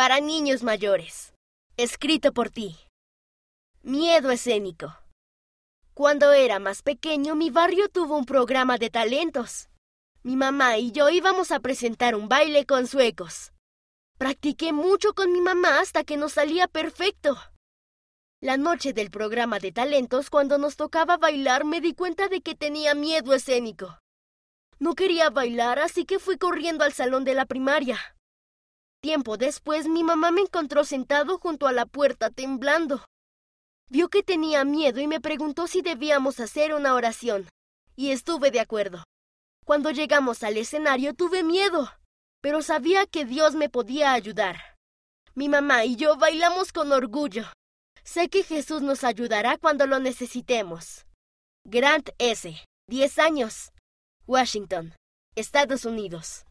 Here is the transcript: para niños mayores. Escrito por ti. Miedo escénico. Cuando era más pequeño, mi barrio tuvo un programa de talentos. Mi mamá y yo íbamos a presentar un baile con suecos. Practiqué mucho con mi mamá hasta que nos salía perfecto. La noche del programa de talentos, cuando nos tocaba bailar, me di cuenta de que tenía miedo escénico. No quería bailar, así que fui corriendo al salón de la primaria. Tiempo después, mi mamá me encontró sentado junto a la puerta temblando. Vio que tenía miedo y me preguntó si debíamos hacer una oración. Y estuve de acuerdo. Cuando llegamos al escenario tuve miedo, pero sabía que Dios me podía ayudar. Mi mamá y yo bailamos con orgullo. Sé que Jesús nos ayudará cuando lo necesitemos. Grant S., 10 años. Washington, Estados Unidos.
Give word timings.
para 0.00 0.18
niños 0.18 0.62
mayores. 0.62 1.34
Escrito 1.76 2.32
por 2.32 2.48
ti. 2.48 2.74
Miedo 3.82 4.30
escénico. 4.30 4.96
Cuando 5.92 6.32
era 6.32 6.58
más 6.58 6.80
pequeño, 6.80 7.34
mi 7.34 7.50
barrio 7.50 7.90
tuvo 7.90 8.16
un 8.16 8.24
programa 8.24 8.78
de 8.78 8.88
talentos. 8.88 9.68
Mi 10.22 10.36
mamá 10.36 10.78
y 10.78 10.90
yo 10.90 11.10
íbamos 11.10 11.52
a 11.52 11.60
presentar 11.60 12.14
un 12.14 12.30
baile 12.30 12.64
con 12.64 12.86
suecos. 12.86 13.52
Practiqué 14.16 14.72
mucho 14.72 15.12
con 15.12 15.32
mi 15.32 15.42
mamá 15.42 15.80
hasta 15.80 16.02
que 16.02 16.16
nos 16.16 16.32
salía 16.32 16.66
perfecto. 16.66 17.36
La 18.40 18.56
noche 18.56 18.94
del 18.94 19.10
programa 19.10 19.58
de 19.58 19.70
talentos, 19.70 20.30
cuando 20.30 20.56
nos 20.56 20.76
tocaba 20.76 21.18
bailar, 21.18 21.66
me 21.66 21.82
di 21.82 21.92
cuenta 21.92 22.28
de 22.28 22.40
que 22.40 22.54
tenía 22.54 22.94
miedo 22.94 23.34
escénico. 23.34 23.98
No 24.78 24.94
quería 24.94 25.28
bailar, 25.28 25.78
así 25.78 26.06
que 26.06 26.18
fui 26.18 26.38
corriendo 26.38 26.84
al 26.84 26.94
salón 26.94 27.24
de 27.24 27.34
la 27.34 27.44
primaria. 27.44 27.98
Tiempo 29.00 29.38
después, 29.38 29.88
mi 29.88 30.04
mamá 30.04 30.30
me 30.30 30.42
encontró 30.42 30.84
sentado 30.84 31.38
junto 31.38 31.66
a 31.66 31.72
la 31.72 31.86
puerta 31.86 32.30
temblando. 32.30 33.04
Vio 33.88 34.08
que 34.08 34.22
tenía 34.22 34.64
miedo 34.64 35.00
y 35.00 35.06
me 35.06 35.20
preguntó 35.20 35.66
si 35.66 35.80
debíamos 35.80 36.38
hacer 36.38 36.74
una 36.74 36.94
oración. 36.94 37.48
Y 37.96 38.10
estuve 38.10 38.50
de 38.50 38.60
acuerdo. 38.60 39.04
Cuando 39.64 39.90
llegamos 39.90 40.42
al 40.42 40.56
escenario 40.58 41.14
tuve 41.14 41.42
miedo, 41.42 41.90
pero 42.40 42.62
sabía 42.62 43.06
que 43.06 43.24
Dios 43.24 43.54
me 43.54 43.68
podía 43.68 44.12
ayudar. 44.12 44.76
Mi 45.34 45.48
mamá 45.48 45.84
y 45.84 45.96
yo 45.96 46.16
bailamos 46.16 46.72
con 46.72 46.92
orgullo. 46.92 47.44
Sé 48.04 48.28
que 48.28 48.42
Jesús 48.42 48.82
nos 48.82 49.04
ayudará 49.04 49.56
cuando 49.58 49.86
lo 49.86 49.98
necesitemos. 49.98 51.06
Grant 51.64 52.10
S., 52.18 52.64
10 52.88 53.18
años. 53.18 53.72
Washington, 54.26 54.94
Estados 55.34 55.84
Unidos. 55.84 56.44